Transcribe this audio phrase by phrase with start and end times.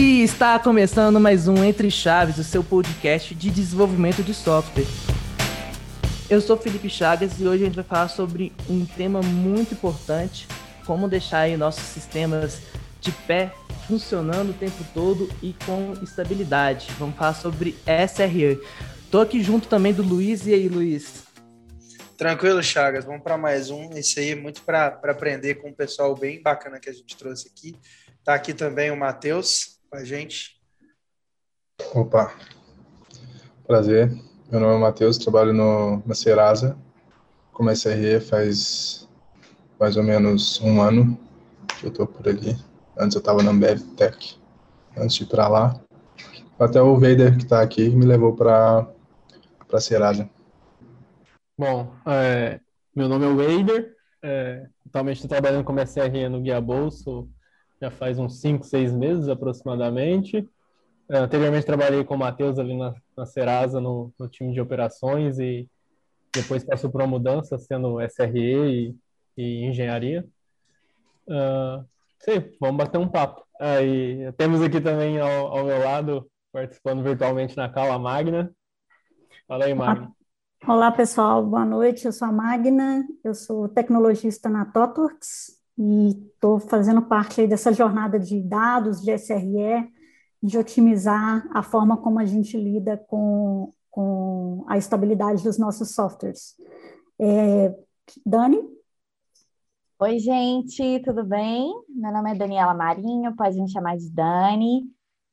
[0.00, 4.86] E está começando mais um Entre Chaves, o seu podcast de desenvolvimento de software.
[6.30, 10.46] Eu sou Felipe Chagas e hoje a gente vai falar sobre um tema muito importante,
[10.86, 12.60] como deixar aí nossos sistemas
[13.00, 13.52] de pé
[13.88, 16.86] funcionando o tempo todo e com estabilidade.
[16.96, 18.60] Vamos falar sobre SRE.
[19.10, 20.46] Tô aqui junto também do Luiz.
[20.46, 21.24] E aí, Luiz?
[22.16, 23.04] Tranquilo, Chagas.
[23.04, 23.90] Vamos para mais um.
[23.94, 27.48] Esse aí é muito para aprender com o pessoal bem bacana que a gente trouxe
[27.48, 27.74] aqui.
[28.22, 30.60] Tá aqui também o Matheus com a gente.
[31.94, 32.34] Opa,
[33.66, 34.10] prazer.
[34.50, 36.78] Meu nome é Matheus, trabalho no, na Serasa
[37.58, 39.08] como SRE faz
[39.80, 41.18] mais ou menos um ano
[41.80, 42.56] que eu tô por ali.
[42.96, 44.40] Antes eu estava na Ambev Tech,
[44.96, 45.80] antes de ir para lá.
[46.56, 48.86] Até o Vader que está aqui me levou para
[49.66, 50.30] para Serasa.
[51.58, 52.60] Bom, é,
[52.94, 57.28] meu nome é Wader, é, atualmente estou trabalhando como SRE no Guia Bolso
[57.80, 60.48] já faz uns 5, 6 meses aproximadamente.
[61.08, 65.38] É, anteriormente trabalhei com o Matheus ali na, na Serasa, no, no, time de operações
[65.38, 65.68] e
[66.34, 68.96] depois passou por uma mudança sendo SRE e,
[69.36, 70.26] e engenharia.
[71.26, 71.84] Uh,
[72.60, 73.42] vamos bater um papo.
[73.58, 78.52] Aí, temos aqui também ao, ao meu lado, participando virtualmente na Cala Magna.
[79.46, 80.12] Fala aí, Magna.
[80.66, 82.04] Olá, pessoal, boa noite.
[82.04, 88.18] Eu sou a Magna, eu sou tecnologista na TOTWORKS e estou fazendo parte dessa jornada
[88.18, 89.88] de dados, de SRE,
[90.42, 96.56] de otimizar a forma como a gente lida com, com a estabilidade dos nossos softwares.
[97.20, 97.74] É,
[98.26, 98.60] Dani?
[100.00, 101.72] Oi, gente, tudo bem?
[101.88, 104.82] Meu nome é Daniela Marinho, pode me chamar de Dani.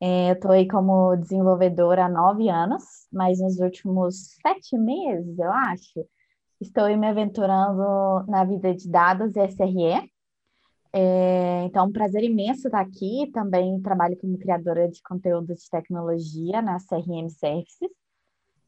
[0.00, 5.50] É, eu estou aí como desenvolvedora há nove anos, mas nos últimos sete meses, eu
[5.50, 6.06] acho,
[6.60, 10.15] estou me aventurando na vida de dados e SRE.
[10.98, 13.30] É, então, é um prazer imenso estar aqui.
[13.34, 17.90] Também trabalho como criadora de conteúdo de tecnologia na CRM Services.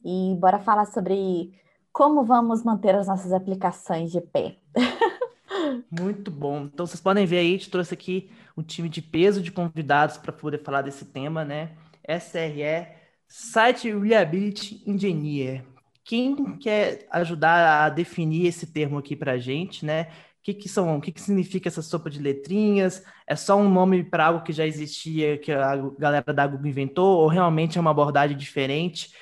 [0.05, 1.51] E bora falar sobre
[1.91, 4.59] como vamos manter as nossas aplicações de pé.
[5.91, 6.65] Muito bom.
[6.65, 10.31] Então vocês podem ver aí, gente trouxe aqui um time de peso de convidados para
[10.31, 11.77] poder falar desse tema, né?
[12.07, 12.95] SRE,
[13.27, 15.65] Site Reliability Engineer.
[16.05, 20.09] Quem quer ajudar a definir esse termo aqui para a gente, né?
[20.49, 20.97] Que, que são?
[20.97, 23.03] O que, que significa essa sopa de letrinhas?
[23.27, 27.19] É só um nome para algo que já existia, que a galera da Google inventou,
[27.19, 29.13] ou realmente é uma abordagem diferente?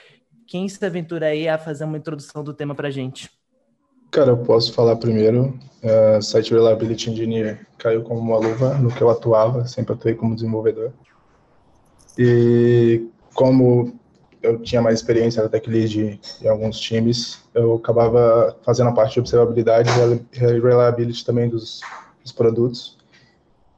[0.47, 3.29] Quem se aventura aí a fazer uma introdução do tema para gente?
[4.13, 5.59] Cara, eu posso falar primeiro.
[5.83, 10.37] Uh, Site Reliability Engineer caiu como uma luva no que eu atuava, sempre atuei como
[10.37, 10.93] desenvolvedor.
[12.17, 13.05] E
[13.35, 13.99] como
[14.43, 19.15] eu tinha mais experiência na tech lead em alguns times, eu acabava fazendo a parte
[19.15, 19.91] de observabilidade
[20.33, 21.81] e reliability também dos,
[22.23, 22.97] dos produtos.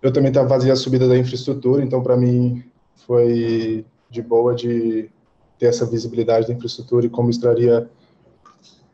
[0.03, 2.65] Eu também fazia a subida da infraestrutura, então para mim
[3.07, 5.11] foi de boa de
[5.59, 7.89] ter essa visibilidade da infraestrutura e como extraria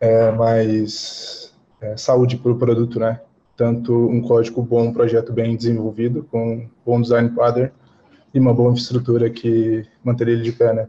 [0.00, 3.20] é, mais é, saúde para o produto, né?
[3.56, 7.70] Tanto um código bom, um projeto bem desenvolvido, com um bom design pattern
[8.32, 10.88] e uma boa infraestrutura que manteria ele de pé, né?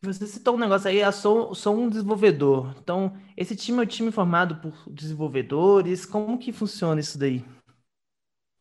[0.00, 2.72] Você citou um negócio aí, eu sou, sou um desenvolvedor.
[2.80, 6.06] Então, esse time é um time formado por desenvolvedores.
[6.06, 7.44] Como que funciona isso daí?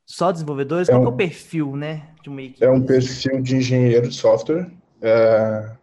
[0.03, 0.89] Só desenvolvedores?
[0.89, 2.63] É Qual um, é o perfil, né, de uma equipe?
[2.63, 4.71] É um perfil de engenheiro de software.
[4.99, 5.75] É,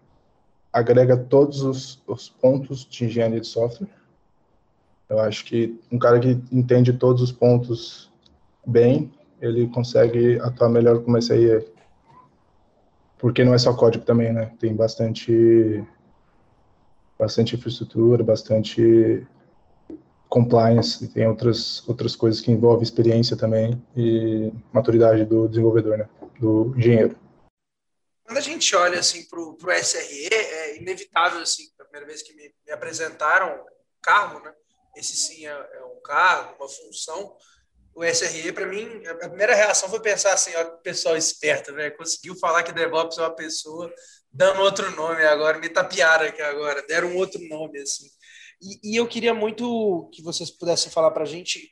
[0.72, 3.88] agrega todos os, os pontos de engenharia de software.
[5.08, 8.10] Eu acho que um cara que entende todos os pontos
[8.66, 11.64] bem, ele consegue atuar melhor como SRE.
[13.24, 14.54] Porque não é só código também, né?
[14.60, 15.82] Tem bastante
[17.18, 19.26] bastante infraestrutura, bastante
[20.28, 26.08] compliance, tem outras outras coisas que envolvem experiência também e maturidade do desenvolvedor, né?
[26.38, 27.18] Do engenheiro.
[28.26, 32.34] Quando a gente olha assim para o SRE, é inevitável assim, a primeira vez que
[32.34, 33.66] me, me apresentaram o
[34.02, 34.52] cargo, né?
[34.94, 37.34] Esse sim é, é, um cargo, uma função.
[37.94, 41.90] O SRE, para mim, a primeira reação foi pensar assim, ó, pessoal esperto, né?
[41.90, 43.92] Conseguiu falar que DevOps é uma pessoa
[44.32, 48.06] dando outro nome agora, me tapearam aqui agora, deram um outro nome, assim.
[48.60, 51.70] E, e eu queria muito que vocês pudessem falar para a gente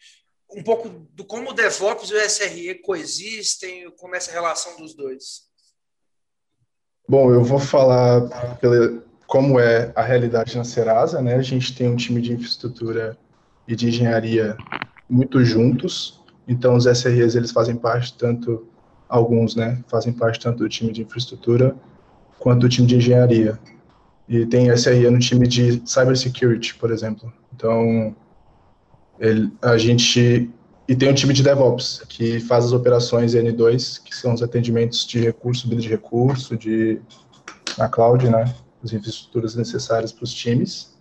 [0.55, 4.95] um pouco do como o DevOps e o SRE coexistem, como é essa relação dos
[4.95, 5.51] dois.
[7.09, 11.35] Bom, eu vou falar pela, como é a realidade na Serasa, né?
[11.35, 13.19] A gente tem um time de infraestrutura
[13.67, 14.57] e de engenharia
[15.13, 18.67] muito juntos, então os SREs eles fazem parte tanto
[19.09, 21.77] alguns, né, fazem parte tanto do time de infraestrutura
[22.39, 23.59] quanto do time de engenharia.
[24.27, 27.31] E tem SRE no time de cybersecurity, por exemplo.
[27.55, 28.17] Então,
[29.21, 30.51] ele, a gente
[30.89, 35.07] e tem o time de DevOps, que faz as operações N2, que são os atendimentos
[35.07, 37.01] de recurso, subida de recurso, de,
[37.79, 38.53] na cloud, né?
[38.83, 40.99] As infraestruturas necessárias para os times.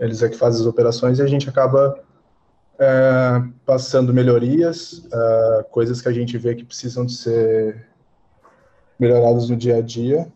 [0.00, 2.02] Eles é que fazem as operações e a gente acaba
[2.78, 7.88] é, passando melhorias, é, coisas que a gente vê que precisam de ser
[8.98, 10.30] melhoradas no dia a dia.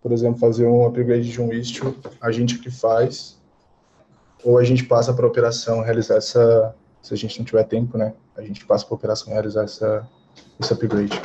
[0.00, 3.40] Por exemplo, fazer um upgrade de um istio, a gente que faz,
[4.44, 7.96] ou a gente passa para a operação realizar essa, se a gente não tiver tempo,
[7.96, 8.12] né?
[8.36, 10.08] A gente passa para a operação realizar essa,
[10.58, 11.20] esse upgrade.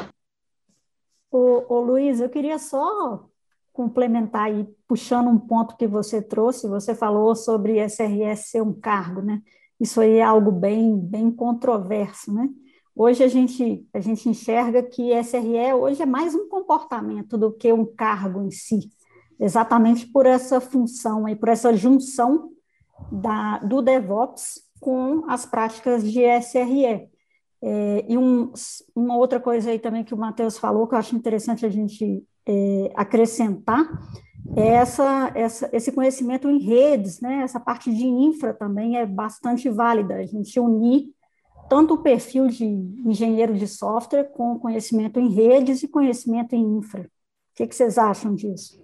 [1.32, 3.26] Ô, ô Luiz, eu queria só
[3.74, 9.22] complementar aí, puxando um ponto que você trouxe, você falou sobre SRS ser um cargo,
[9.22, 9.42] né?
[9.80, 12.50] Isso aí é algo bem, bem controverso, né?
[12.96, 17.72] Hoje a gente, a gente enxerga que SRE hoje é mais um comportamento do que
[17.72, 18.90] um cargo em si,
[19.40, 22.50] exatamente por essa função e por essa junção
[23.12, 27.08] da, do DevOps com as práticas de SRE.
[27.62, 28.52] É, e um,
[28.96, 32.24] uma outra coisa aí também que o Matheus falou, que eu acho interessante a gente
[32.48, 33.88] é, acrescentar,
[34.56, 37.42] essa, essa, esse conhecimento em redes, né?
[37.44, 41.14] essa parte de infra também é bastante válida, a gente unir
[41.70, 47.02] tanto o perfil de engenheiro de software com conhecimento em redes e conhecimento em infra.
[47.02, 47.08] O
[47.56, 48.82] que, que vocês acham disso?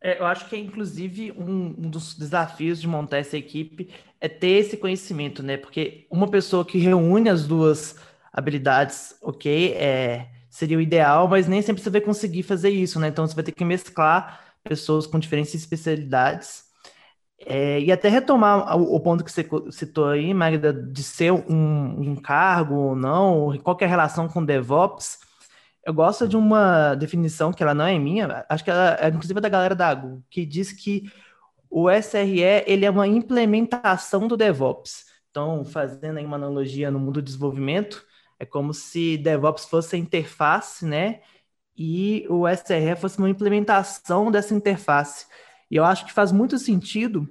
[0.00, 3.88] É, eu acho que é inclusive um, um, dos desafios de montar essa equipe
[4.20, 5.56] é ter esse conhecimento, né?
[5.56, 7.96] Porque uma pessoa que reúne as duas
[8.32, 13.08] habilidades, ok, é, seria o ideal, mas nem sempre você vai conseguir fazer isso, né?
[13.08, 16.64] Então você vai ter que mesclar pessoas com diferentes especialidades
[17.46, 22.10] é, e até retomar o, o, ponto que você citou aí, Magda, de ser um,
[22.10, 25.18] um cargo ou não, qual é a relação com DevOps,
[25.84, 29.40] eu gosto de uma definição que ela não é minha, acho que ela é inclusive
[29.40, 31.10] da galera da Google, que diz que
[31.70, 35.06] o SRE ele é uma implementação do DevOps.
[35.30, 38.04] Então, fazendo aí uma analogia no mundo do desenvolvimento,
[38.42, 41.20] é como se DevOps fosse a interface, né?
[41.76, 45.26] E o SRE fosse uma implementação dessa interface.
[45.70, 47.28] E eu acho que faz muito sentido,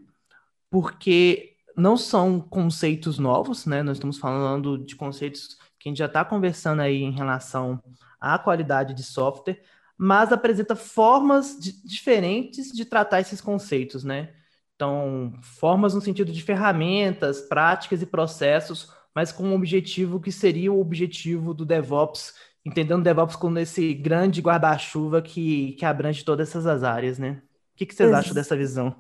[0.70, 3.84] porque não são conceitos novos, né?
[3.84, 7.84] Nós estamos falando de conceitos que a gente já está conversando aí em relação
[8.18, 9.62] à qualidade de software,
[9.98, 14.34] mas apresenta formas de, diferentes de tratar esses conceitos, né?
[14.76, 20.72] Então, formas no sentido de ferramentas, práticas e processos, mas com um objetivo que seria
[20.72, 22.34] o objetivo do DevOps,
[22.66, 27.42] entendendo o DevOps como esse grande guarda-chuva que, que abrange todas essas áreas, né?
[27.82, 28.96] que, que vocês Ex acham dessa visão?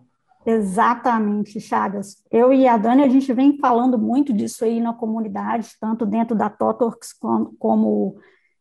[0.45, 2.23] Exatamente, Chagas.
[2.31, 6.35] Eu e a Dani, a gente vem falando muito disso aí na comunidade, tanto dentro
[6.35, 8.17] da Totorx como, como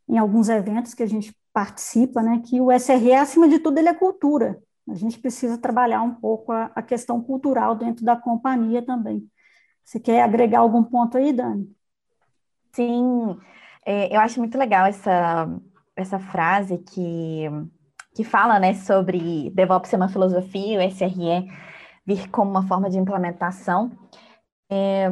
[0.06, 3.88] em alguns eventos que a gente participa, né, que o SRE, acima de tudo, ele
[3.88, 4.58] é cultura.
[4.88, 9.26] A gente precisa trabalhar um pouco a, a questão cultural dentro da companhia também.
[9.90, 11.68] Você quer agregar algum ponto aí, Dani?
[12.72, 13.36] Sim,
[13.84, 15.48] é, eu acho muito legal essa,
[15.96, 17.48] essa frase que
[18.14, 21.48] que fala né, sobre DevOps ser uma filosofia, o SRE
[22.06, 23.90] vir como uma forma de implementação.
[24.70, 25.10] É,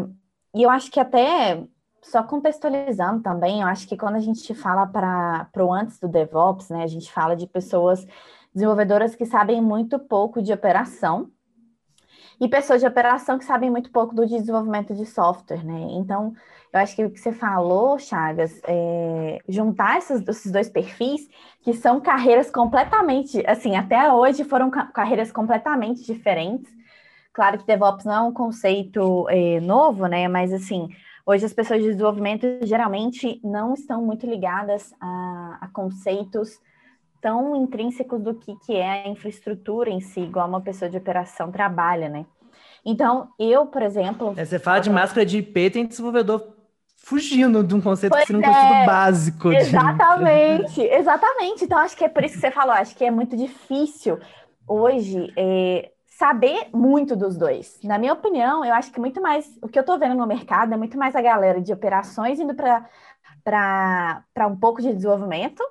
[0.54, 1.64] e eu acho que até,
[2.00, 6.70] só contextualizando também, eu acho que quando a gente fala para o antes do DevOps,
[6.70, 8.06] né, a gente fala de pessoas
[8.54, 11.30] desenvolvedoras que sabem muito pouco de operação,
[12.40, 15.88] e pessoas de operação que sabem muito pouco do desenvolvimento de software, né?
[15.92, 16.32] Então,
[16.72, 21.28] eu acho que o que você falou, Chagas, é juntar esses, esses dois perfis,
[21.62, 26.70] que são carreiras completamente, assim, até hoje foram carreiras completamente diferentes.
[27.32, 30.28] Claro que DevOps não é um conceito é, novo, né?
[30.28, 30.88] Mas, assim,
[31.26, 36.60] hoje as pessoas de desenvolvimento geralmente não estão muito ligadas a, a conceitos
[37.20, 41.50] tão intrínsecos do que, que é a infraestrutura em si, igual uma pessoa de operação
[41.50, 42.26] trabalha, né?
[42.84, 44.34] Então, eu, por exemplo.
[44.36, 46.54] É, você fala de máscara de IP, tem desenvolvedor
[46.96, 49.52] fugindo de um conceito pois que seria um conceito é, básico.
[49.52, 50.82] Exatamente, de...
[50.82, 51.64] exatamente.
[51.64, 54.18] Então, acho que é por isso que você falou, acho que é muito difícil
[54.66, 57.78] hoje é, saber muito dos dois.
[57.82, 59.46] Na minha opinião, eu acho que muito mais.
[59.62, 62.54] O que eu estou vendo no mercado é muito mais a galera de operações indo
[62.54, 65.62] para um pouco de desenvolvimento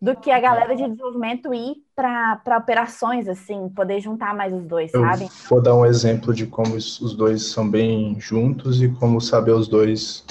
[0.00, 4.94] do que a galera de desenvolvimento ir para operações, assim, poder juntar mais os dois,
[4.94, 5.28] Eu sabe?
[5.48, 9.66] Vou dar um exemplo de como os dois são bem juntos e como saber os
[9.66, 10.24] dois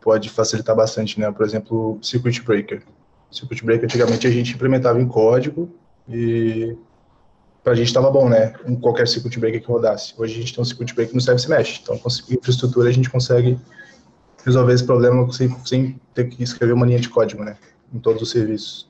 [0.00, 1.30] pode facilitar bastante, né?
[1.30, 2.82] Por exemplo, Circuit Breaker.
[3.30, 5.68] Circuit Breaker, antigamente, a gente implementava em código
[6.08, 6.76] e
[7.62, 8.54] para a gente estava bom, né?
[8.64, 10.14] Um qualquer Circuit Breaker que rodasse.
[10.16, 11.80] Hoje a gente tem um Circuit Breaker no Service Mesh.
[11.82, 13.58] Então, com infraestrutura, a gente consegue
[14.44, 17.56] resolver esse problema sem, sem ter que escrever uma linha de código, né?
[17.92, 18.89] Em todos os serviços.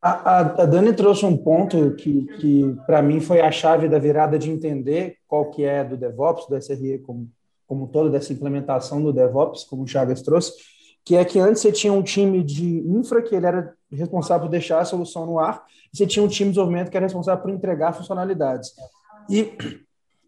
[0.00, 4.38] A, a, Dani trouxe um ponto que, que para mim foi a chave da virada
[4.38, 7.28] de entender qual que é do DevOps, do SRE como,
[7.66, 10.52] como todo dessa implementação do DevOps, como o Chagas trouxe,
[11.04, 14.50] que é que antes você tinha um time de infra que ele era responsável por
[14.50, 17.42] deixar a solução no ar, e você tinha um time de desenvolvimento que era responsável
[17.42, 18.72] por entregar funcionalidades.
[19.28, 19.52] E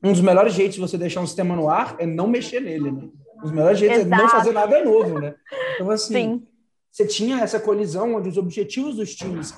[0.02, 2.90] um dos melhores jeitos de você deixar um sistema no ar é não mexer nele,
[2.90, 3.08] né?
[3.38, 4.14] Um dos melhores jeitos Exato.
[4.14, 5.34] é não fazer nada novo, né?
[5.74, 6.46] Então, assim, Sim.
[6.90, 9.54] Você tinha essa colisão onde os objetivos dos times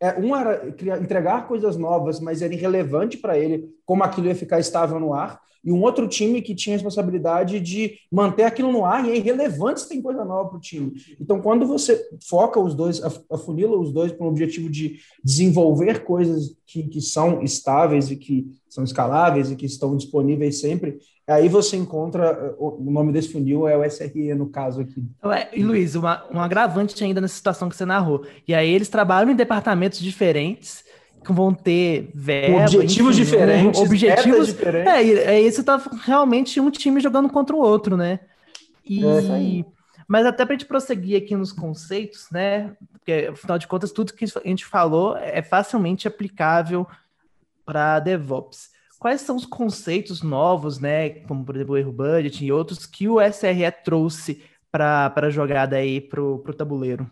[0.00, 0.68] é, um era
[1.00, 5.40] entregar coisas novas, mas era irrelevante para ele como aquilo ia ficar estável no ar,
[5.64, 9.16] e um outro time que tinha a responsabilidade de manter aquilo no ar e é
[9.16, 10.92] irrelevante se tem coisa nova para o time.
[11.20, 16.54] Então, quando você foca os dois, afunila os dois para um objetivo de desenvolver coisas
[16.64, 21.76] que, que são estáveis e que são escaláveis e que estão disponíveis sempre, aí você
[21.76, 25.04] encontra, o nome desse funil é o SRE no caso aqui.
[25.52, 28.24] E Luiz, uma, um agravante ainda nessa situação que você narrou.
[28.46, 30.84] E aí eles trabalham em departamentos diferentes,
[31.24, 34.92] que vão ter verba, objetivos enfim, diferentes, objetivos diferentes.
[34.92, 38.20] É, é isso tá realmente um time jogando contra o outro, né?
[38.88, 39.64] E é
[40.08, 42.76] mas até para a gente prosseguir aqui nos conceitos, né?
[42.92, 46.86] Porque afinal de contas tudo que a gente falou é facilmente aplicável
[47.64, 48.70] para DevOps.
[48.98, 51.10] Quais são os conceitos novos, né?
[51.26, 55.76] Como por exemplo o erro budget e outros que o SRE trouxe para a jogada
[55.76, 57.08] aí para o tabuleiro?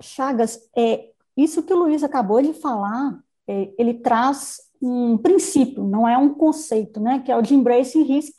[0.00, 6.08] Chagas, é, isso que o Luiz acabou de falar, é, ele traz um princípio, não
[6.08, 7.20] é um conceito, né?
[7.20, 8.34] Que é o de embrace risk,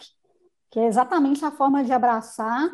[0.70, 2.70] que é exatamente a forma de abraçar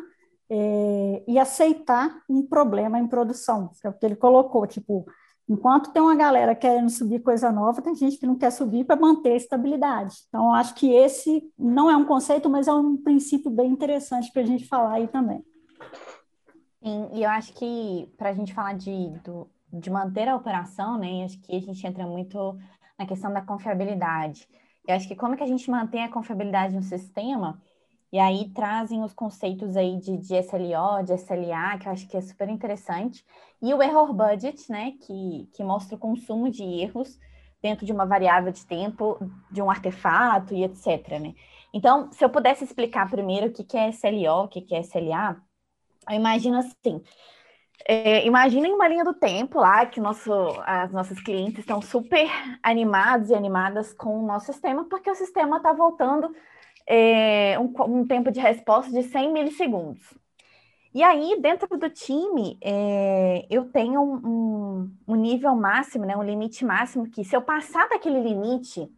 [0.50, 5.06] é, e aceitar um problema em produção, que é o que ele colocou, tipo,
[5.48, 9.00] enquanto tem uma galera querendo subir coisa nova, tem gente que não quer subir para
[9.00, 10.16] manter a estabilidade.
[10.28, 14.42] Então, acho que esse não é um conceito, mas é um princípio bem interessante para
[14.42, 15.44] a gente falar aí também.
[16.82, 20.98] Sim, e eu acho que para a gente falar de, do, de manter a operação,
[20.98, 21.24] né?
[21.24, 22.58] Acho que a gente entra muito
[22.98, 24.46] na questão da confiabilidade.
[24.86, 27.60] Eu acho que como que a gente mantém a confiabilidade no sistema,
[28.14, 32.16] e aí trazem os conceitos aí de, de SLO, de SLA, que eu acho que
[32.16, 33.26] é super interessante,
[33.60, 37.18] e o error budget, né, que, que mostra o consumo de erros
[37.60, 39.18] dentro de uma variável de tempo,
[39.50, 41.34] de um artefato e etc, né.
[41.72, 44.80] Então, se eu pudesse explicar primeiro o que, que é SLO, o que, que é
[44.80, 45.36] SLA,
[46.08, 47.02] eu imagino assim,
[47.84, 50.32] é, imaginem uma linha do tempo lá, que nosso,
[50.64, 52.30] as nossos clientes estão super
[52.62, 56.32] animados e animadas com o nosso sistema, porque o sistema está voltando
[56.86, 60.02] é, um, um, tempo de resposta de 100 milissegundos.
[60.94, 66.64] E aí, dentro do time, é, eu tenho um, um, nível máximo, né, um limite
[66.64, 68.88] máximo, que se eu passar daquele limite,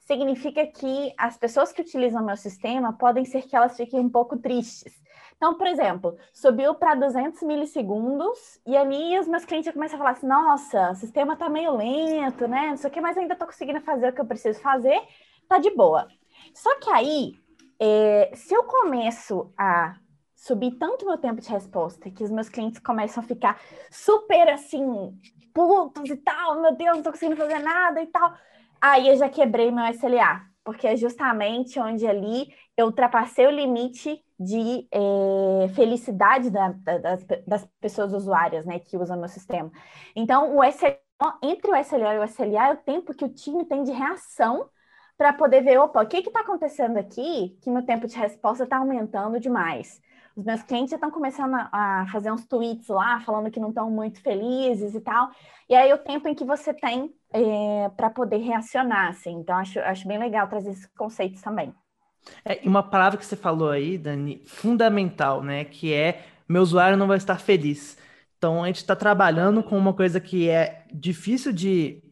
[0.00, 4.36] significa que as pessoas que utilizam meu sistema podem ser que elas fiquem um pouco
[4.36, 4.92] tristes
[5.36, 10.10] então, por exemplo, subiu para 200 milissegundos e ali os meus clientes começam a falar
[10.12, 12.68] assim: nossa, o sistema está meio lento, né?
[12.68, 14.98] Não sei o que, mas ainda estou conseguindo fazer o que eu preciso fazer,
[15.48, 16.08] tá de boa.
[16.56, 17.34] Só que aí,
[17.78, 19.94] é, se eu começo a
[20.34, 23.60] subir tanto meu tempo de resposta que os meus clientes começam a ficar
[23.90, 25.14] super assim,
[25.52, 28.32] putos e tal, meu Deus, não estou conseguindo fazer nada e tal.
[28.80, 34.18] Aí eu já quebrei meu SLA, porque é justamente onde ali eu ultrapassei o limite
[34.40, 39.70] de é, felicidade da, da, das, das, pessoas usuárias, né, que usam meu sistema.
[40.14, 40.96] Então, o SLO,
[41.42, 44.70] entre o SLO e o SLA é o tempo que o time tem de reação
[45.16, 48.78] para poder ver, opa, o que está acontecendo aqui que meu tempo de resposta está
[48.78, 50.00] aumentando demais.
[50.36, 53.70] Os meus clientes já estão começando a, a, fazer uns tweets lá, falando que não
[53.70, 55.30] estão muito felizes e tal.
[55.68, 59.32] E aí o tempo em que você tem é, para poder reacionar, assim.
[59.32, 61.74] Então, acho, acho bem legal trazer esses conceitos também.
[62.44, 65.64] É, e uma palavra que você falou aí, Dani, fundamental, né?
[65.64, 67.96] Que é meu usuário não vai estar feliz.
[68.38, 72.02] Então a gente está trabalhando com uma coisa que é difícil de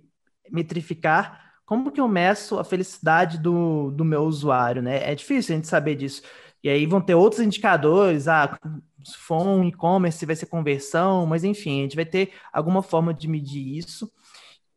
[0.50, 1.44] metrificar.
[1.64, 5.11] Como que eu meço a felicidade do, do meu usuário, né?
[5.11, 6.23] É difícil a gente saber disso.
[6.62, 8.59] E aí vão ter outros indicadores, ah,
[9.04, 13.12] se for um e-commerce vai ser conversão, mas enfim, a gente vai ter alguma forma
[13.12, 14.11] de medir isso.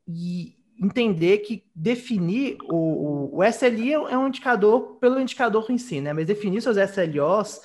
[0.08, 6.13] E, entender que definir o, o, SLI é um indicador pelo indicador em si, né?
[6.13, 7.62] Mas definir seus SLOs,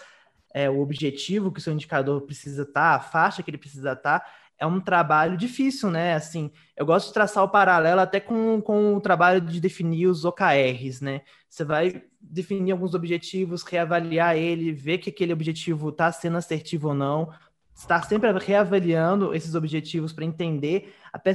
[0.54, 3.92] é, o objetivo que o seu indicador precisa estar, tá, a faixa que ele precisa
[3.92, 4.26] estar, tá,
[4.62, 6.14] é um trabalho difícil, né?
[6.14, 10.24] Assim, eu gosto de traçar o paralelo até com, com o trabalho de definir os
[10.24, 11.22] OKRs, né?
[11.50, 16.94] Você vai definir alguns objetivos, reavaliar ele, ver que aquele objetivo está sendo assertivo ou
[16.94, 17.32] não,
[17.74, 21.34] estar sempre reavaliando esses objetivos para entender, até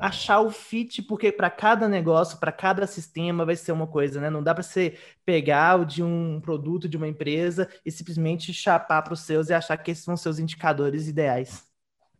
[0.00, 4.28] achar o fit, porque para cada negócio, para cada sistema vai ser uma coisa, né?
[4.28, 9.02] Não dá para você pegar o de um produto de uma empresa e simplesmente chapar
[9.02, 11.71] para os seus e achar que esses são seus indicadores ideais.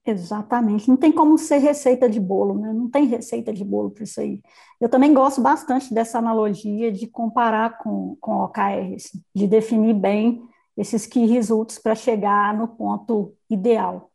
[0.05, 0.89] Exatamente.
[0.89, 2.73] Não tem como ser receita de bolo, né?
[2.73, 4.41] Não tem receita de bolo para isso aí.
[4.81, 10.43] Eu também gosto bastante dessa analogia de comparar com, com OKR, assim, de definir bem
[10.77, 14.11] esses key results para chegar no ponto ideal.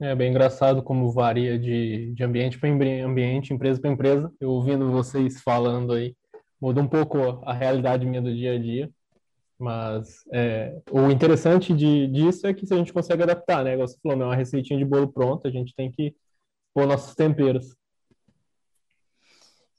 [0.00, 4.32] É bem engraçado como varia de, de ambiente para ambiente, empresa para empresa.
[4.40, 6.16] Eu ouvindo vocês falando aí,
[6.60, 8.90] muda um pouco a realidade minha do dia a dia.
[9.62, 13.76] Mas é, o interessante de, disso é que se a gente consegue adaptar, né?
[13.76, 16.16] Você falou, não é uma receitinha de bolo pronta, a gente tem que
[16.74, 17.76] pôr nossos temperos.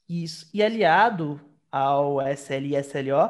[0.08, 0.48] Isso.
[0.54, 1.38] E aliado
[1.70, 3.28] ao SL e SLO,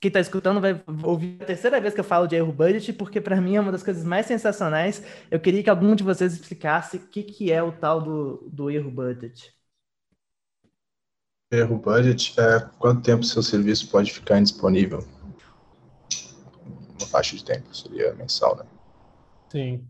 [0.00, 3.20] quem está escutando vai ouvir a terceira vez que eu falo de erro budget, porque
[3.20, 5.02] para mim é uma das coisas mais sensacionais.
[5.28, 8.70] Eu queria que algum de vocês explicasse o que, que é o tal do, do
[8.70, 9.52] erro budget.
[11.50, 15.17] Erro budget é quanto tempo seu serviço pode ficar indisponível
[16.98, 18.64] uma faixa de tempo, seria mensal, né?
[19.50, 19.84] Sim.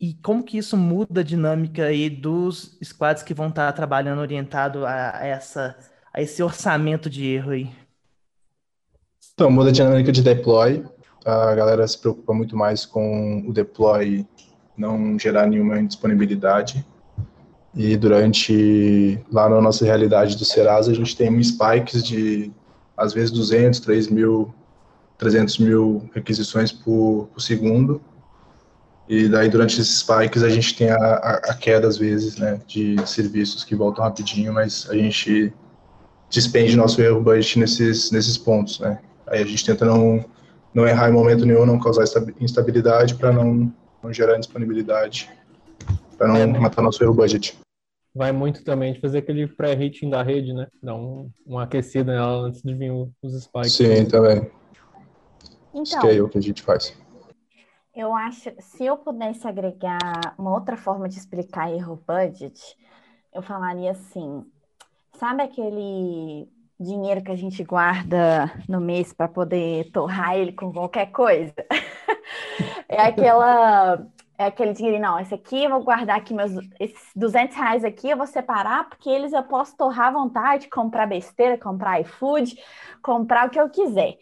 [0.00, 4.84] E como que isso muda a dinâmica aí dos squads que vão estar trabalhando orientado
[4.84, 5.76] a essa
[6.14, 7.72] a esse orçamento de erro aí?
[9.32, 10.84] Então, muda a dinâmica de deploy.
[11.24, 14.24] A galera se preocupa muito mais com o deploy
[14.76, 16.86] não gerar nenhuma indisponibilidade.
[17.74, 22.52] E durante, lá na nossa realidade do Serasa, a gente tem spikes de,
[22.96, 24.54] às vezes, 200, 3 mil
[25.18, 28.00] 300 mil requisições por, por, segundo.
[29.08, 32.60] E daí, durante esses spikes, a gente tem a, a, a, queda, às vezes, né,
[32.66, 35.52] de serviços que voltam rapidinho, mas a gente
[36.30, 38.98] despende nosso erro budget nesses, nesses pontos, né.
[39.26, 40.24] Aí a gente tenta não,
[40.72, 42.04] não errar em momento nenhum, não causar
[42.40, 45.30] instabilidade para não, não gerar disponibilidade,
[46.16, 47.58] para não é, matar nosso erro budget.
[48.14, 50.68] Vai muito também de fazer aquele pré-hitting da rede, né?
[50.82, 53.72] Dar um, uma aquecida nela antes de vir os spikes.
[53.72, 54.48] Sim, também.
[55.74, 56.96] Então, scale que a gente faz.
[57.94, 62.76] Eu acho, se eu pudesse agregar uma outra forma de explicar erro budget,
[63.32, 64.44] eu falaria assim:
[65.12, 71.06] sabe aquele dinheiro que a gente guarda no mês para poder torrar ele com qualquer
[71.12, 71.54] coisa?
[72.88, 77.56] é aquela é aquele dinheiro, não, esse aqui eu vou guardar aqui meus esses 200
[77.56, 82.00] reais aqui eu vou separar porque eles eu posso torrar à vontade, comprar besteira, comprar
[82.00, 82.56] iFood,
[83.00, 84.18] comprar o que eu quiser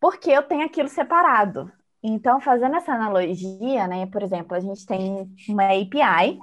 [0.00, 1.70] porque eu tenho aquilo separado.
[2.02, 6.38] Então, fazendo essa analogia, né, por exemplo, a gente tem uma API,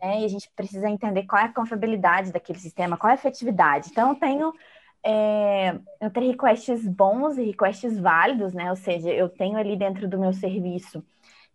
[0.00, 3.18] né, e a gente precisa entender qual é a confiabilidade daquele sistema, qual é a
[3.18, 3.90] efetividade.
[3.90, 4.54] Então, eu tenho,
[5.04, 5.78] é,
[6.16, 11.04] requests bons e requests válidos, né, ou seja, eu tenho ali dentro do meu serviço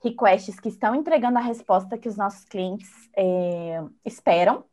[0.06, 4.64] requests que estão entregando a resposta que os nossos clientes é, esperam,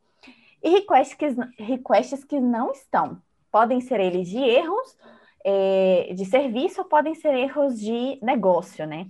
[0.61, 1.25] e requests que,
[1.57, 3.19] requests que não estão.
[3.51, 4.95] Podem ser eles de erros
[5.43, 9.07] é, de serviço ou podem ser erros de negócio, né?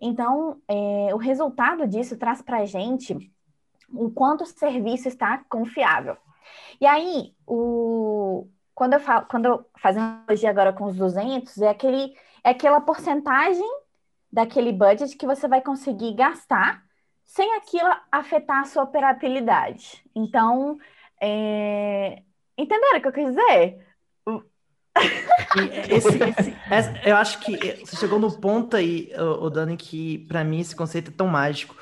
[0.00, 3.16] Então, é, o resultado disso traz para a gente
[3.88, 6.16] o quanto o serviço está confiável.
[6.80, 11.68] E aí, o, quando eu falo, quando eu faço analogia agora com os 200, é,
[11.68, 13.68] aquele, é aquela porcentagem
[14.32, 16.82] daquele budget que você vai conseguir gastar
[17.24, 20.04] sem aquilo afetar a sua operabilidade.
[20.14, 20.78] Então,
[21.20, 22.22] é...
[22.58, 23.86] entenderam o que eu quis dizer?
[25.88, 30.42] Esse, esse, esse, eu acho que você chegou no ponto aí, o Dani, que para
[30.42, 31.76] mim esse conceito é tão mágico,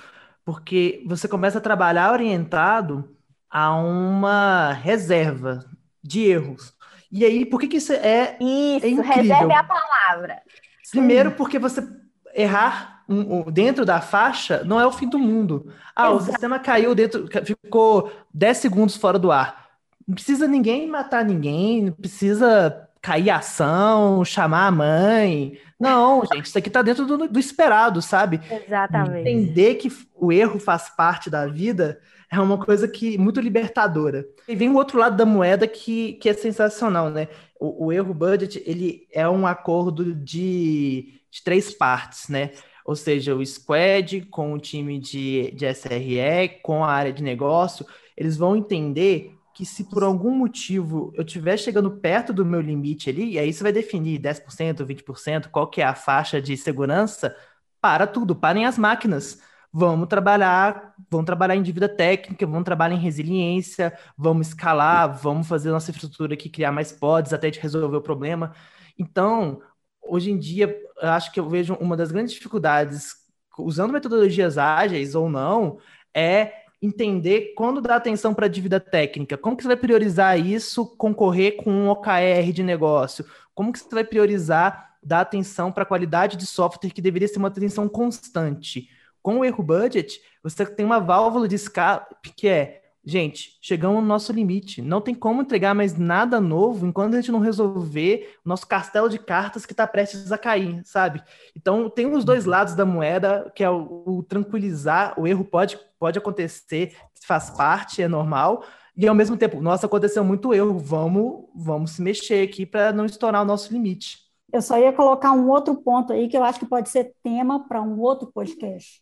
[0.45, 3.17] porque você começa a trabalhar orientado
[3.49, 5.65] a uma reserva
[6.03, 6.75] de erros.
[7.13, 9.05] E aí, por que, que isso é, isso, é incrível?
[9.05, 10.43] reserva é a palavra.
[10.91, 11.87] Primeiro, porque você
[12.35, 13.05] errar
[13.53, 15.73] dentro da faixa não é o fim do mundo.
[15.95, 16.17] Ah, Exato.
[16.17, 19.69] o sistema caiu dentro, ficou 10 segundos fora do ar.
[20.07, 25.59] Não precisa ninguém matar ninguém, não precisa cair ação, chamar a mãe.
[25.79, 28.41] Não, gente, isso aqui tá dentro do, do esperado, sabe?
[28.67, 29.29] Exatamente.
[29.29, 34.25] Entender que o erro faz parte da vida é uma coisa que muito libertadora.
[34.47, 37.29] E vem o outro lado da moeda que, que é sensacional, né?
[37.59, 42.51] O, o erro budget, ele é um acordo de, de três partes, né?
[42.85, 47.85] Ou seja, o squad com o time de, de SRE, com a área de negócio,
[48.17, 53.11] eles vão entender que se por algum motivo eu estiver chegando perto do meu limite
[53.11, 57.37] ali, e aí você vai definir 10%, 20%, qual que é a faixa de segurança,
[57.79, 59.39] para tudo, parem as máquinas.
[59.71, 65.71] Vamos trabalhar, vamos trabalhar em dívida técnica, vamos trabalhar em resiliência, vamos escalar, vamos fazer
[65.71, 68.55] nossa infraestrutura aqui, criar mais pods até de resolver o problema.
[68.99, 69.61] Então,
[70.01, 73.15] hoje em dia, acho que eu vejo uma das grandes dificuldades,
[73.59, 75.77] usando metodologias ágeis ou não,
[76.15, 79.37] é entender quando dá atenção para a dívida técnica.
[79.37, 83.25] Como que você vai priorizar isso, concorrer com um OKR de negócio?
[83.55, 87.39] Como que você vai priorizar dar atenção para a qualidade de software que deveria ser
[87.39, 88.89] uma atenção constante.
[89.23, 94.09] Com o erro budget, você tem uma válvula de escape que é, gente, chegamos no
[94.09, 94.83] nosso limite.
[94.83, 99.09] Não tem como entregar mais nada novo enquanto a gente não resolver o nosso castelo
[99.09, 101.23] de cartas que está prestes a cair, sabe?
[101.57, 102.51] Então, tem os dois uhum.
[102.51, 108.03] lados da moeda, que é o, o tranquilizar, o erro pode, pode acontecer, faz parte,
[108.03, 108.65] é normal,
[108.97, 113.07] e ao mesmo tempo, nossa, aconteceu muito erro, vamos, vamos se mexer aqui para não
[113.07, 114.19] estourar o nosso limite.
[114.53, 117.67] Eu só ia colocar um outro ponto aí que eu acho que pode ser tema
[117.67, 119.01] para um outro podcast,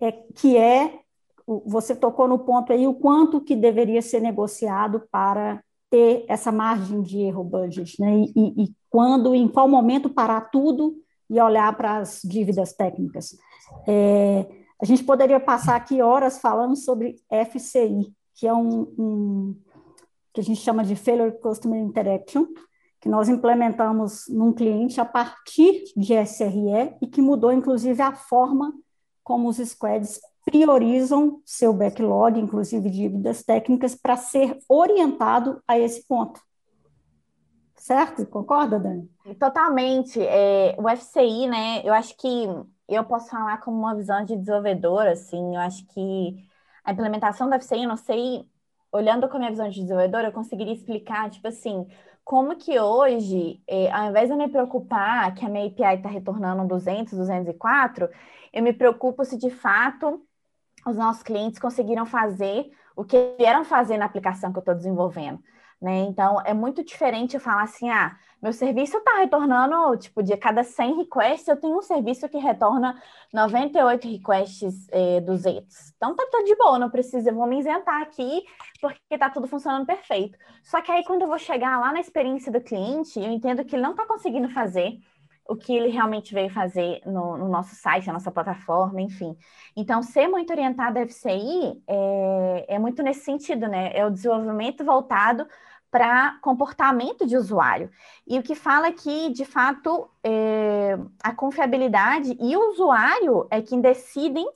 [0.00, 1.00] é, que é,
[1.46, 7.00] você tocou no ponto aí, o quanto que deveria ser negociado para ter essa margem
[7.00, 8.24] de erro budget, né?
[8.34, 10.96] E, e, quando, em qual momento parar tudo
[11.30, 13.36] e olhar para as dívidas técnicas.
[13.86, 14.46] É,
[14.80, 19.56] a gente poderia passar aqui horas falando sobre FCI, que é um, um
[20.32, 22.46] que a gente chama de Failure Customer Interaction,
[23.00, 28.72] que nós implementamos num cliente a partir de SRE e que mudou, inclusive, a forma
[29.24, 36.40] como os squads priorizam seu backlog, inclusive dívidas técnicas, para ser orientado a esse ponto.
[37.74, 38.24] Certo?
[38.26, 39.10] Concorda, Dani?
[39.40, 40.22] Totalmente.
[40.22, 42.48] É, o FCI, né, eu acho que
[42.88, 46.36] eu posso falar como uma visão de desenvolvedora, assim, eu acho que
[46.84, 48.48] a implementação do FCI, eu não sei,
[48.92, 51.86] olhando com a minha visão de desenvolvedora, eu conseguiria explicar, tipo assim,
[52.24, 56.08] como que hoje, eh, ao invés de eu me preocupar que a minha API está
[56.08, 58.08] retornando 200, 204,
[58.52, 60.24] eu me preocupo se de fato
[60.86, 65.42] os nossos clientes conseguiram fazer o que vieram fazer na aplicação que eu estou desenvolvendo.
[65.80, 66.06] Né?
[66.08, 70.64] Então, é muito diferente eu falar assim, ah, meu serviço está retornando, tipo, de cada
[70.64, 73.00] 100 requests, eu tenho um serviço que retorna
[73.32, 75.92] 98 requests eh, 200.
[75.96, 78.42] Então, tá, tá de boa, não precisa, vou me isentar aqui,
[78.80, 80.38] porque tá tudo funcionando perfeito.
[80.62, 83.76] Só que aí, quando eu vou chegar lá na experiência do cliente, eu entendo que
[83.76, 84.98] ele não está conseguindo fazer
[85.48, 89.36] o que ele realmente veio fazer no, no, nosso site, na nossa plataforma, enfim.
[89.76, 93.90] Então, ser muito orientado a FCI é, é muito nesse sentido, né?
[93.94, 95.46] É o desenvolvimento voltado
[95.90, 97.90] para comportamento de usuário.
[98.26, 103.80] E o que fala que, de fato, é, a confiabilidade e o usuário é quem
[103.80, 104.46] decidem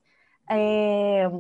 [0.49, 1.31] é,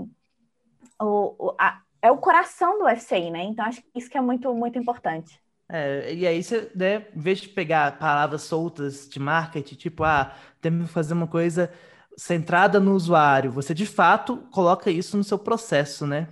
[1.00, 3.42] o, a, é o coração do FCI, né?
[3.44, 5.40] Então, acho que isso que é muito, muito importante.
[5.72, 10.34] É, e aí você, né, em vez de pegar palavras soltas de marketing, tipo, ah,
[10.60, 11.70] temos que fazer uma coisa
[12.16, 16.28] centrada no usuário, você de fato coloca isso no seu processo, né?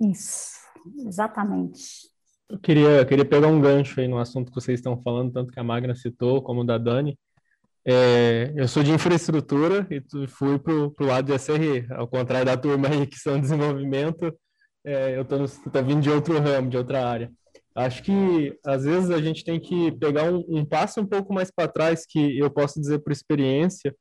[0.00, 0.56] Isso,
[1.06, 2.10] exatamente.
[2.48, 5.60] Eu queria, queria pegar um gancho aí no assunto que vocês estão falando, tanto que
[5.60, 7.16] a Magna citou, como da Dani.
[7.84, 12.56] É, eu sou de infraestrutura e fui para o lado de SRE, ao contrário da
[12.56, 14.36] turma aí que são desenvolvimento,
[14.84, 17.30] é, eu estou vindo de outro ramo, de outra área.
[17.74, 21.50] Acho que às vezes a gente tem que pegar um, um passo um pouco mais
[21.50, 23.94] para trás, que eu posso dizer por experiência,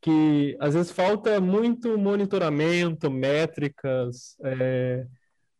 [0.00, 5.04] que às vezes falta muito monitoramento, métricas, é,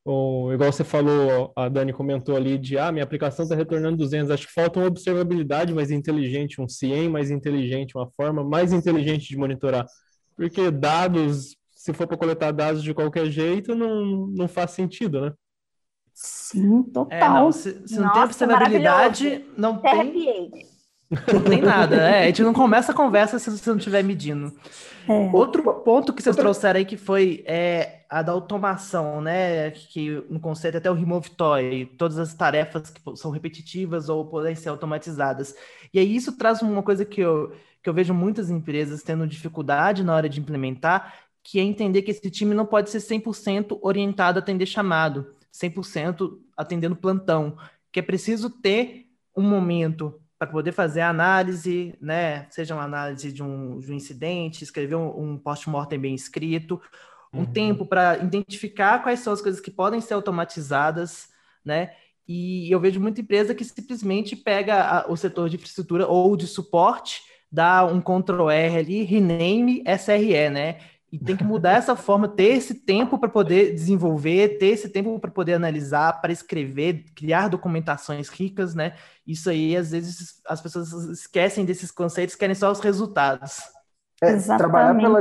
[0.05, 4.31] ou igual você falou, a Dani comentou ali de, ah, minha aplicação está retornando 200,
[4.31, 9.29] acho que falta uma observabilidade mais inteligente, um CIEM mais inteligente, uma forma mais inteligente
[9.29, 9.85] de monitorar,
[10.37, 15.33] porque dados, se for para coletar dados de qualquer jeito, não, não faz sentido, né?
[16.21, 17.17] Sim, total.
[17.17, 20.51] É, não, se, se, não Nossa, tem observabilidade, não tem...
[21.33, 24.53] Não tem nada, é, a gente não começa a conversa se você não estiver medindo.
[25.09, 25.13] É.
[25.33, 26.43] Outro ponto que vocês Outra...
[26.43, 29.71] trouxeram aí que foi é, a da automação, né?
[29.71, 34.55] Que no conceito até o remove toy, todas as tarefas que são repetitivas ou podem
[34.55, 35.55] ser automatizadas.
[35.95, 37.53] E aí isso traz uma coisa que eu,
[37.83, 42.11] que eu vejo muitas empresas tendo dificuldade na hora de implementar, que é entender que
[42.11, 47.57] esse time não pode ser 100% orientado a atender chamado, 100% atendendo plantão,
[47.93, 52.47] que é preciso ter um momento para poder fazer a análise, né?
[52.51, 56.81] Seja uma análise de um, de um incidente, escrever um, um post-mortem bem escrito,
[57.33, 57.53] um uhum.
[57.53, 61.29] tempo para identificar quais são as coisas que podem ser automatizadas,
[61.65, 61.91] né?
[62.27, 66.47] E eu vejo muita empresa que simplesmente pega a, o setor de infraestrutura ou de
[66.47, 70.79] suporte, dá um Ctrl R ali, rename SRE, né?
[71.11, 75.19] E tem que mudar essa forma, ter esse tempo para poder desenvolver, ter esse tempo
[75.19, 78.95] para poder analisar, para escrever, criar documentações ricas, né?
[79.27, 83.59] Isso aí, às vezes, as pessoas esquecem desses conceitos, querem só os resultados.
[84.23, 85.21] É, trabalhar, pela,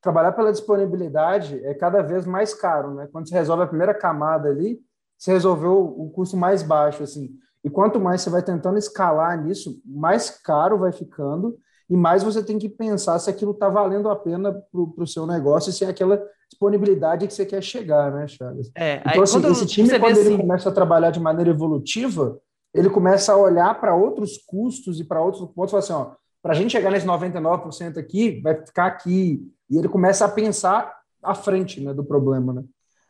[0.00, 3.08] trabalhar pela disponibilidade é cada vez mais caro, né?
[3.12, 4.80] Quando você resolve a primeira camada ali,
[5.16, 7.30] você resolveu o custo mais baixo, assim.
[7.62, 11.56] E quanto mais você vai tentando escalar nisso, mais caro vai ficando
[11.90, 15.26] e mais você tem que pensar se aquilo está valendo a pena para o seu
[15.26, 18.70] negócio, se é aquela disponibilidade que você quer chegar, né, Charles?
[18.74, 20.36] É, então, assim, esse time, quando ele assim...
[20.36, 22.38] começa a trabalhar de maneira evolutiva,
[22.74, 26.16] ele começa a olhar para outros custos e para outros pontos e fala assim, ó,
[26.42, 29.42] para a gente chegar nesse 99% aqui, vai ficar aqui.
[29.68, 32.62] E ele começa a pensar à frente né, do problema, né?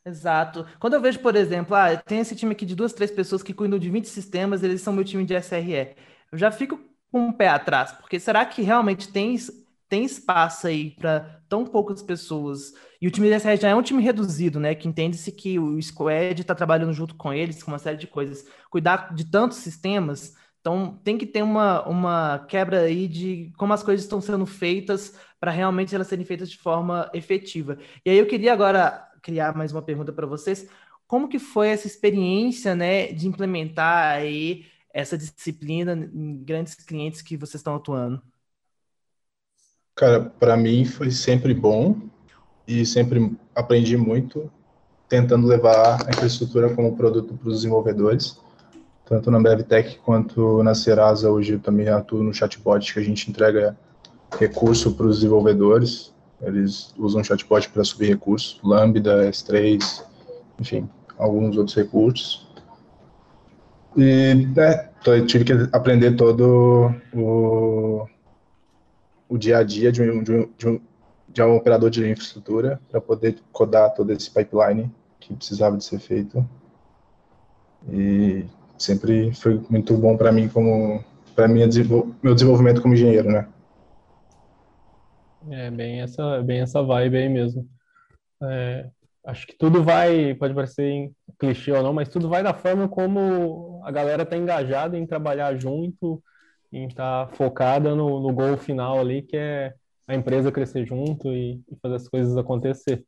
[0.04, 0.64] Exato.
[0.80, 3.52] Quando eu vejo, por exemplo, ah, tem esse time aqui de duas, três pessoas que
[3.52, 5.94] cuidam de 20 sistemas, eles são meu time de SRE.
[6.32, 6.78] Eu já fico
[7.12, 9.36] um pé atrás, porque será que realmente tem,
[9.88, 12.74] tem espaço aí para tão poucas pessoas?
[13.00, 14.74] E o time de SRE já é um time reduzido, né?
[14.74, 18.44] Que entende-se que o Squad está trabalhando junto com eles, com uma série de coisas.
[18.70, 23.82] Cuidar de tantos sistemas, então tem que ter uma, uma quebra aí de como as
[23.82, 27.78] coisas estão sendo feitas para realmente elas serem feitas de forma efetiva.
[28.04, 30.68] E aí eu queria agora criar mais uma pergunta para vocês.
[31.06, 37.36] Como que foi essa experiência, né, de implementar aí essa disciplina em grandes clientes que
[37.36, 38.22] vocês estão atuando?
[39.94, 41.96] Cara, para mim foi sempre bom
[42.66, 44.50] e sempre aprendi muito
[45.08, 48.38] tentando levar a infraestrutura como produto para os desenvolvedores.
[49.06, 53.30] Tanto na BevTech quanto na Serasa, hoje eu também atuo no chatbot que a gente
[53.30, 53.76] entrega
[54.38, 56.12] recurso para os desenvolvedores.
[56.42, 60.04] Eles usam chatbot para subir recursos, Lambda, S3,
[60.60, 62.47] enfim, alguns outros recursos.
[63.96, 68.06] E né, eu tive que aprender todo o,
[69.28, 70.80] o dia a dia de um, de um, de um,
[71.28, 75.98] de um operador de infraestrutura para poder codar todo esse pipeline que precisava de ser
[75.98, 76.46] feito.
[77.90, 78.44] E
[78.76, 81.60] sempre foi muito bom para mim como para mim
[82.22, 83.46] meu desenvolvimento como engenheiro, né?
[85.50, 87.68] É bem essa, bem essa vibe aí mesmo.
[88.42, 88.88] É,
[89.24, 93.80] acho que tudo vai, pode parecer clichê ou não, mas tudo vai da forma como
[93.84, 96.22] a galera está engajada em trabalhar junto,
[96.72, 99.72] em estar tá focada no, no gol final ali, que é
[100.06, 103.04] a empresa crescer junto e, e fazer as coisas acontecer.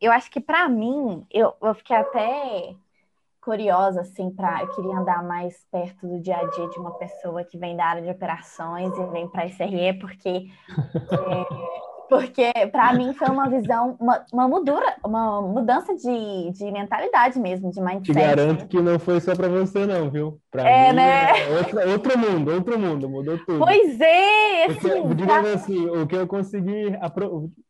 [0.00, 2.74] Eu acho que para mim, eu, eu fiquei até
[3.40, 7.44] curiosa, assim, para eu queria andar mais perto do dia a dia de uma pessoa
[7.44, 10.28] que vem da área de operações e vem para a SRE, porque
[10.68, 17.38] é, porque para mim foi uma visão, uma, uma, mudura, uma mudança de, de mentalidade
[17.38, 18.04] mesmo, de mindset.
[18.04, 18.66] Te garanto né?
[18.68, 20.40] que não foi só para você, não, viu?
[20.50, 21.40] Pra é, mim, né?
[21.40, 23.58] É outro, mundo, outro mundo, mudou tudo.
[23.58, 24.66] Pois é!
[24.66, 26.96] Assim, digamos assim, o que eu consegui.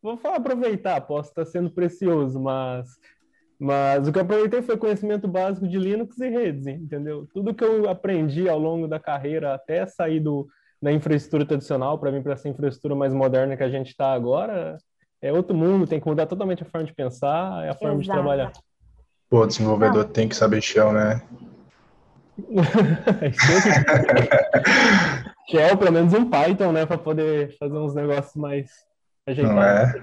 [0.03, 2.87] Vou falar aproveitar, posso estar sendo precioso, mas
[3.59, 7.27] mas o que eu aproveitei foi conhecimento básico de Linux e redes, entendeu?
[7.33, 10.47] Tudo que eu aprendi ao longo da carreira, até sair do,
[10.81, 14.79] da infraestrutura tradicional para vir para essa infraestrutura mais moderna que a gente está agora,
[15.21, 18.03] é outro mundo, tem que mudar totalmente a forma de pensar, é a forma Exato.
[18.03, 18.53] de trabalhar.
[19.29, 20.13] Pô, o desenvolvedor Não.
[20.13, 21.21] tem que saber shell, né?
[25.51, 28.71] shell, pelo menos um Python, né, para poder fazer uns negócios mais
[29.27, 29.55] ajeitados.
[29.55, 29.95] Não é?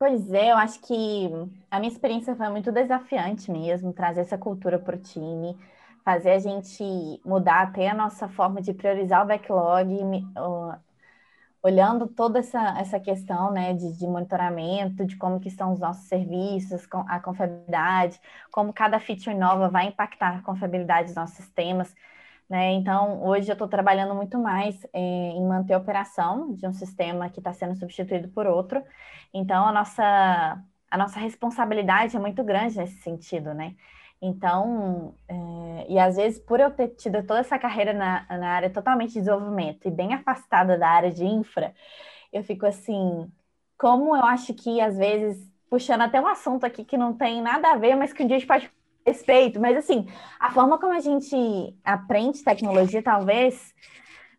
[0.00, 1.30] Pois é, eu acho que
[1.70, 5.54] a minha experiência foi muito desafiante mesmo, trazer essa cultura para o time,
[6.04, 6.84] fazer a gente
[7.24, 9.88] mudar até a nossa forma de priorizar o backlog,
[11.62, 16.04] olhando toda essa, essa questão né, de, de, monitoramento, de como que estão os nossos
[16.08, 21.94] serviços, a confiabilidade, como cada feature nova vai impactar a confiabilidade dos nossos sistemas.
[22.48, 22.72] Né?
[22.72, 27.28] Então, hoje eu estou trabalhando muito mais é, em manter a operação de um sistema
[27.30, 28.82] que está sendo substituído por outro,
[29.32, 33.76] então, a nossa, a nossa responsabilidade é muito grande nesse sentido, né?
[34.22, 38.70] Então, é, e às vezes, por eu ter tido toda essa carreira na, na área
[38.70, 41.74] totalmente de desenvolvimento e bem afastada da área de infra,
[42.32, 43.30] eu fico assim,
[43.78, 47.72] como eu acho que às vezes, puxando até um assunto aqui que não tem nada
[47.72, 48.70] a ver, mas que um dia a gente pode
[49.06, 50.06] respeito, mas assim,
[50.38, 51.34] a forma como a gente
[51.82, 53.74] aprende tecnologia, talvez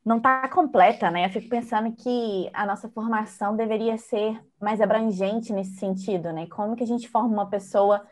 [0.05, 1.25] não está completa, né?
[1.25, 6.47] Eu fico pensando que a nossa formação deveria ser mais abrangente nesse sentido, né?
[6.47, 8.05] Como que a gente forma uma pessoa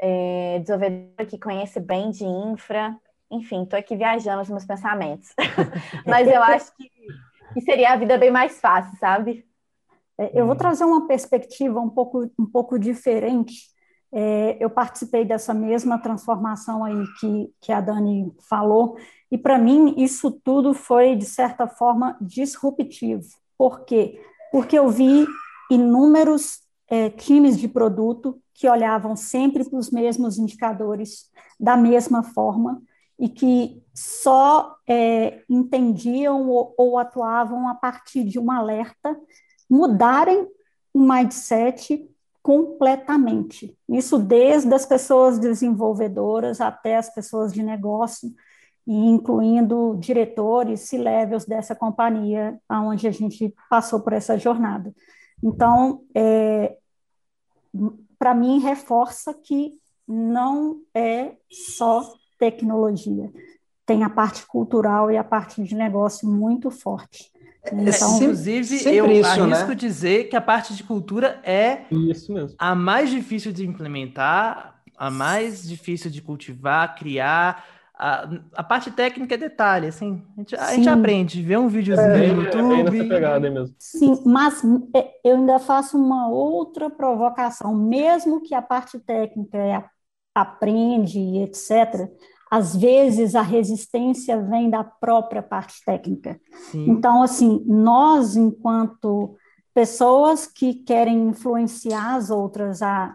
[0.00, 2.96] é, desenvolvedora que conhece bem de infra?
[3.30, 5.28] Enfim, estou aqui viajando nos meus pensamentos.
[6.06, 6.90] Mas eu acho que,
[7.54, 9.46] que, seria a vida bem mais fácil, sabe?
[10.18, 13.68] É, eu vou trazer uma perspectiva um pouco, um pouco diferente.
[14.12, 18.96] É, eu participei dessa mesma transformação aí que, que a Dani falou,
[19.30, 23.28] e para mim, isso tudo foi, de certa forma, disruptivo.
[23.56, 24.20] Por quê?
[24.50, 25.24] Porque eu vi
[25.70, 32.82] inúmeros é, times de produto que olhavam sempre para os mesmos indicadores da mesma forma
[33.18, 39.18] e que só é, entendiam ou, ou, atuavam a partir de um alerta,
[39.68, 40.46] mudarem
[40.92, 42.06] o mindset
[42.42, 43.74] completamente.
[43.88, 48.30] Isso desde as pessoas desenvolvedoras até as pessoas de negócio,
[48.86, 54.94] e incluindo diretores, C-levels dessa companhia, aonde a gente passou por essa jornada.
[55.42, 56.76] Então, é,
[58.20, 59.72] para mim, reforça que
[60.06, 63.32] não é só tecnologia.
[63.86, 67.32] tem a parte cultural e a parte de negócio muito forte.
[67.64, 69.74] É, então, inclusive, eu isso, arrisco né?
[69.74, 71.86] dizer que a parte de cultura é
[72.56, 77.64] a mais difícil de implementar, a mais difícil de cultivar, criar.
[78.02, 82.08] A, a parte técnica é detalhe, assim, a gente, a gente aprende, vê um videozinho
[82.08, 82.98] é, no YouTube.
[82.98, 83.76] É pegada mesmo.
[83.78, 84.62] Sim, mas
[84.96, 89.84] é, eu ainda faço uma outra provocação, mesmo que a parte técnica é,
[90.34, 92.08] aprende, etc.,
[92.50, 96.40] às vezes a resistência vem da própria parte técnica.
[96.70, 96.88] Sim.
[96.88, 99.36] Então, assim, nós, enquanto
[99.74, 103.14] pessoas que querem influenciar as outras a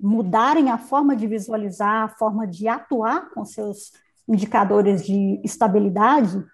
[0.00, 3.92] mudarem a forma de visualizar, a forma de atuar com seus
[4.28, 6.44] indicadores de estabilidade,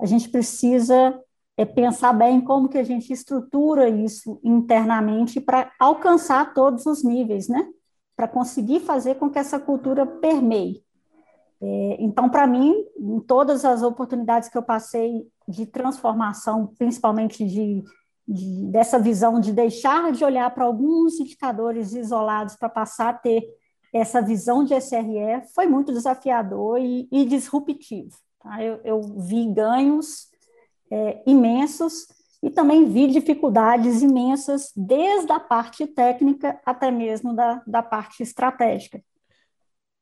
[0.00, 1.18] a gente precisa
[1.56, 7.48] é, pensar bem como que a gente estrutura isso internamente para alcançar todos os níveis,
[7.48, 7.66] né?
[8.14, 10.84] Para conseguir fazer com que essa cultura permeie.
[11.60, 17.82] É, então, para mim, em todas as oportunidades que eu passei de transformação, principalmente de,
[18.26, 23.46] de dessa visão de deixar de olhar para alguns indicadores isolados para passar a ter
[23.92, 28.16] essa visão de SRE, foi muito desafiador e, e disruptivo.
[28.42, 28.62] Tá?
[28.62, 30.28] Eu, eu, vi ganhos
[30.90, 32.06] é, imensos
[32.42, 39.02] e também vi dificuldades imensas, desde a parte técnica até mesmo da, da parte estratégica.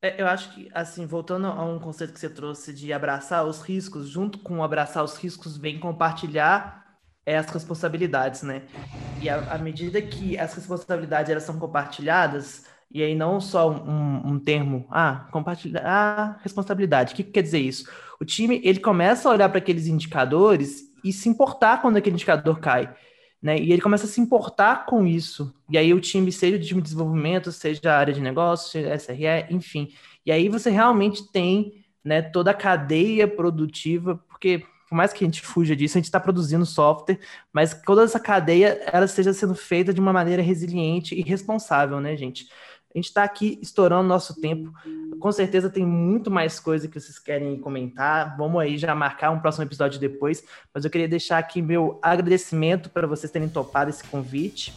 [0.01, 3.61] É, eu acho que, assim, voltando a um conceito que você trouxe de abraçar os
[3.61, 6.84] riscos, junto com abraçar os riscos, vem compartilhar
[7.25, 8.63] é, as responsabilidades, né?
[9.21, 14.39] E à medida que as responsabilidades elas são compartilhadas, e aí não só um, um
[14.39, 17.89] termo, ah, compartilhar ah, responsabilidade, o que, que quer dizer isso?
[18.19, 22.59] O time, ele começa a olhar para aqueles indicadores e se importar quando aquele indicador
[22.59, 22.93] cai
[23.45, 23.59] né?
[23.59, 25.53] E ele começa a se importar com isso.
[25.69, 28.95] E aí o time, seja o time de desenvolvimento, seja a área de negócio, seja
[28.95, 29.93] SRE, enfim.
[30.25, 35.27] E aí você realmente tem né, toda a cadeia produtiva, porque por mais que a
[35.27, 37.19] gente fuja disso, a gente está produzindo software,
[37.51, 42.15] mas toda essa cadeia ela esteja sendo feita de uma maneira resiliente e responsável, né,
[42.15, 42.47] gente?
[42.93, 44.71] A gente está aqui estourando nosso tempo.
[45.19, 48.37] Com certeza tem muito mais coisa que vocês querem comentar.
[48.37, 50.45] Vamos aí já marcar um próximo episódio depois.
[50.73, 54.73] Mas eu queria deixar aqui meu agradecimento para vocês terem topado esse convite.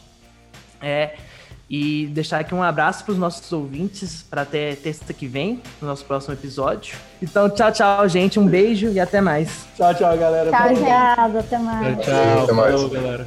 [0.82, 1.16] É,
[1.68, 5.88] e deixar aqui um abraço para os nossos ouvintes para até terça que vem, no
[5.88, 6.96] nosso próximo episódio.
[7.20, 8.38] Então, tchau, tchau, gente.
[8.40, 9.66] Um beijo e até mais.
[9.76, 10.50] Tchau, tchau, galera.
[10.50, 11.38] Tchau, obrigado.
[11.38, 11.96] Até mais.
[11.96, 12.44] Tchau, tchau.
[12.44, 12.74] Até mais.
[12.74, 13.26] Falou, galera.